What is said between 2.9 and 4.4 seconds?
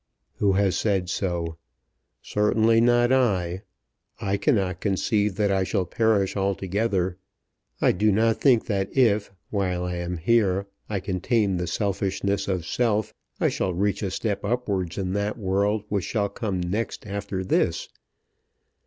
I. I